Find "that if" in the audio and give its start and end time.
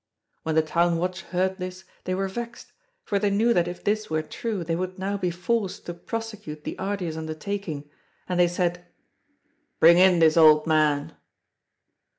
3.53-3.83